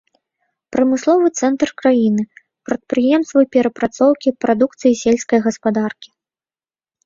[0.75, 2.23] Прамысловы цэнтр краіны,
[2.71, 6.09] прадпрыемствы перапрацоўкі прадукцыі сельскай гаспадаркі.